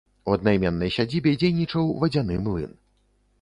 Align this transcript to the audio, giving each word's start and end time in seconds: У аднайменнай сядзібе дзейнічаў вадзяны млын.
У 0.29 0.35
аднайменнай 0.35 0.93
сядзібе 0.95 1.33
дзейнічаў 1.43 1.93
вадзяны 2.05 2.41
млын. 2.49 2.73